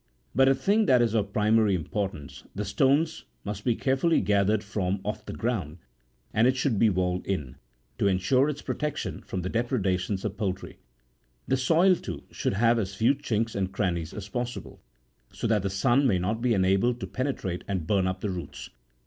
.But, 0.33 0.47
a 0.49 0.55
thing 0.55 0.87
that 0.87 0.99
is 1.03 1.13
of 1.13 1.31
primary 1.31 1.75
importance, 1.75 2.43
the 2.55 2.65
stones 2.65 3.25
must 3.43 3.63
be 3.63 3.75
care 3.75 3.95
fully 3.95 4.19
gathered 4.19 4.63
from 4.63 4.99
off 5.05 5.23
the 5.27 5.31
ground, 5.31 5.77
and 6.33 6.47
it 6.47 6.57
should 6.57 6.79
be 6.79 6.89
walled 6.89 7.23
in, 7.27 7.57
to 7.99 8.07
ensure 8.07 8.49
its 8.49 8.63
protection 8.63 9.21
from 9.21 9.43
the 9.43 9.47
depredations 9.49 10.25
of 10.25 10.37
poultry; 10.37 10.79
the 11.47 11.55
soil, 11.55 11.95
too, 11.95 12.23
should 12.31 12.53
have 12.53 12.79
as 12.79 12.95
few 12.95 13.13
chinks 13.13 13.53
and 13.53 13.73
crannies 13.73 14.11
as 14.11 14.27
possible, 14.27 14.81
so 15.31 15.45
that 15.45 15.61
the 15.61 15.69
sun 15.69 16.07
may 16.07 16.17
not 16.17 16.41
be 16.41 16.55
enabled 16.55 16.99
to 17.01 17.05
penetrate 17.05 17.63
and 17.67 17.85
burn 17.85 18.07
up 18.07 18.21
the 18.21 18.31
roots. 18.31 18.71